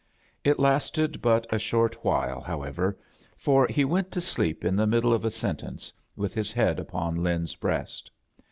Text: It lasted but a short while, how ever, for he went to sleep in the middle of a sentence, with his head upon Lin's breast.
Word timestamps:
It 0.43 0.57
lasted 0.57 1.21
but 1.21 1.45
a 1.53 1.59
short 1.59 2.03
while, 2.03 2.41
how 2.41 2.63
ever, 2.63 2.97
for 3.37 3.67
he 3.67 3.85
went 3.85 4.09
to 4.13 4.19
sleep 4.19 4.65
in 4.65 4.75
the 4.75 4.87
middle 4.87 5.13
of 5.13 5.23
a 5.25 5.29
sentence, 5.29 5.93
with 6.15 6.33
his 6.33 6.51
head 6.51 6.79
upon 6.79 7.21
Lin's 7.21 7.53
breast. 7.55 8.09